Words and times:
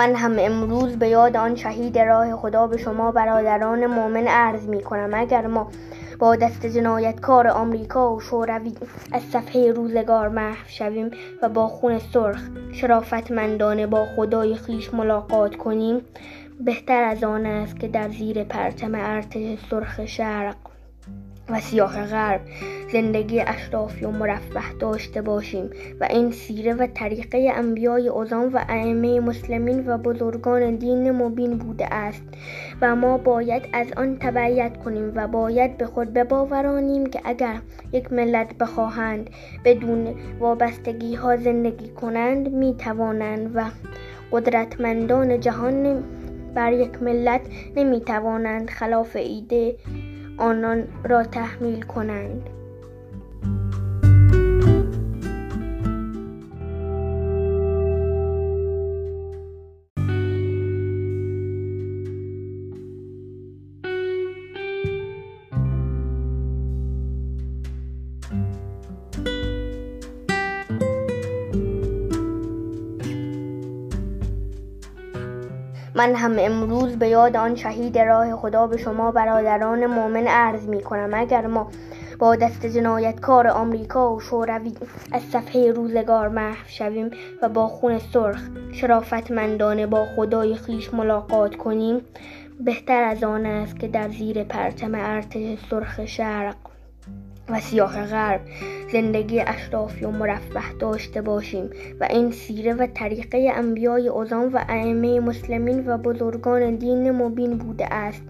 من 0.00 0.14
هم 0.14 0.36
امروز 0.38 0.98
به 0.98 1.08
یاد 1.08 1.36
آن 1.36 1.56
شهید 1.56 1.98
راه 1.98 2.36
خدا 2.36 2.66
به 2.66 2.76
شما 2.76 3.12
برادران 3.12 3.86
مؤمن 3.86 4.26
عرض 4.28 4.68
می 4.68 4.82
کنم. 4.82 5.10
اگر 5.14 5.46
ما 5.46 5.70
با 6.18 6.36
دست 6.36 6.66
جنایتکار 6.66 7.48
آمریکا 7.48 8.14
و 8.14 8.20
شوروی 8.20 8.72
از 9.12 9.22
صفحه 9.22 9.72
روزگار 9.72 10.28
محو 10.28 10.68
شویم 10.68 11.10
و 11.42 11.48
با 11.48 11.68
خون 11.68 11.98
سرخ 11.98 12.40
شرافتمندانه 12.72 13.86
با 13.86 14.06
خدای 14.16 14.54
خیش 14.54 14.94
ملاقات 14.94 15.56
کنیم 15.56 16.00
بهتر 16.60 17.02
از 17.02 17.24
آن 17.24 17.46
است 17.46 17.80
که 17.80 17.88
در 17.88 18.08
زیر 18.08 18.44
پرچم 18.44 18.94
ارتش 18.94 19.58
سرخ 19.70 20.06
شرق 20.06 20.56
و 21.52 21.60
سیاه 21.60 22.06
غرب. 22.06 22.40
زندگی 22.92 23.40
اشرافی 23.40 24.04
و 24.04 24.10
مرفه 24.10 24.78
داشته 24.80 25.22
باشیم 25.22 25.70
و 26.00 26.04
این 26.10 26.30
سیره 26.30 26.74
و 26.74 26.86
طریقه 26.94 27.52
انبیای 27.54 28.08
اعظم 28.08 28.50
و 28.52 28.64
ائمه 28.68 29.20
مسلمین 29.20 29.88
و 29.88 29.98
بزرگان 29.98 30.76
دین 30.76 31.10
مبین 31.10 31.58
بوده 31.58 31.94
است 31.94 32.22
و 32.80 32.96
ما 32.96 33.18
باید 33.18 33.62
از 33.72 33.86
آن 33.96 34.16
تبعیت 34.16 34.76
کنیم 34.76 35.12
و 35.14 35.28
باید 35.28 35.78
به 35.78 35.86
خود 35.86 36.12
بباورانیم 36.12 37.06
که 37.06 37.20
اگر 37.24 37.60
یک 37.92 38.12
ملت 38.12 38.58
بخواهند 38.58 39.30
بدون 39.64 40.14
وابستگی 40.40 41.14
ها 41.14 41.36
زندگی 41.36 41.88
کنند 41.88 42.52
می 42.52 42.74
توانند 42.74 43.50
و 43.54 43.64
قدرتمندان 44.32 45.40
جهان 45.40 46.04
بر 46.54 46.72
یک 46.72 47.02
ملت 47.02 47.40
نمی 47.76 48.00
توانند 48.00 48.70
خلاف 48.70 49.16
ایده 49.16 49.74
آنان 50.40 50.88
را 51.04 51.22
تحمیل 51.22 51.82
کنند. 51.82 52.50
من 75.94 76.14
هم 76.14 76.36
امروز 76.38 76.96
به 76.98 77.08
یاد 77.08 77.36
آن 77.36 77.54
شهید 77.54 77.98
راه 77.98 78.36
خدا 78.36 78.66
به 78.66 78.76
شما 78.76 79.10
برادران 79.10 79.86
مؤمن 79.86 80.26
عرض 80.26 80.68
می 80.68 80.82
کنم. 80.82 81.10
اگر 81.14 81.46
ما 81.46 81.70
با 82.18 82.36
دست 82.36 82.66
جنایتکار 82.66 83.48
آمریکا 83.48 84.14
و 84.14 84.20
شوروی 84.20 84.72
از 85.12 85.22
صفحه 85.22 85.72
روزگار 85.72 86.28
محو 86.28 86.66
شویم 86.66 87.10
و 87.42 87.48
با 87.48 87.68
خون 87.68 87.98
سرخ 87.98 88.40
شرافتمندانه 88.72 89.86
با 89.86 90.06
خدای 90.16 90.54
خیش 90.54 90.94
ملاقات 90.94 91.56
کنیم 91.56 92.00
بهتر 92.60 93.02
از 93.02 93.24
آن 93.24 93.46
است 93.46 93.80
که 93.80 93.88
در 93.88 94.08
زیر 94.08 94.44
پرچم 94.44 94.94
ارتش 94.94 95.58
سرخ 95.70 96.06
شرق 96.06 96.56
و 97.52 97.60
سیاه 97.60 98.06
غرب. 98.06 98.40
زندگی 98.92 99.40
اشرافی 99.40 100.04
و 100.04 100.10
مرفه 100.10 100.60
داشته 100.80 101.22
باشیم 101.22 101.70
و 102.00 102.04
این 102.10 102.30
سیره 102.30 102.74
و 102.74 102.86
طریقه 102.94 103.52
انبیای 103.54 104.08
اعظم 104.08 104.50
و 104.52 104.64
ائمه 104.68 105.20
مسلمین 105.20 105.86
و 105.86 105.98
بزرگان 105.98 106.74
دین 106.74 107.10
مبین 107.10 107.58
بوده 107.58 107.94
است 107.94 108.22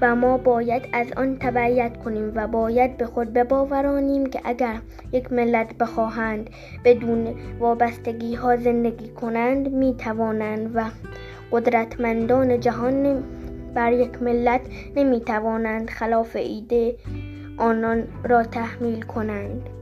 و 0.00 0.16
ما 0.16 0.38
باید 0.38 0.82
از 0.92 1.06
آن 1.16 1.36
تبعیت 1.36 1.96
کنیم 1.96 2.32
و 2.34 2.46
باید 2.46 2.96
به 2.96 3.06
خود 3.06 3.32
بباورانیم 3.32 4.26
که 4.26 4.40
اگر 4.44 4.80
یک 5.12 5.32
ملت 5.32 5.78
بخواهند 5.78 6.50
بدون 6.84 7.34
وابستگی 7.58 8.34
ها 8.34 8.56
زندگی 8.56 9.08
کنند 9.08 9.72
می 9.72 9.94
توانند 9.94 10.70
و 10.74 10.84
قدرتمندان 11.52 12.60
جهان 12.60 13.24
بر 13.74 13.92
یک 13.92 14.22
ملت 14.22 14.60
نمی 14.96 15.20
توانند 15.20 15.90
خلاف 15.90 16.36
ایده 16.36 16.94
آنان 17.60 18.08
را 18.24 18.42
تحمیل 18.42 19.02
کنند. 19.02 19.79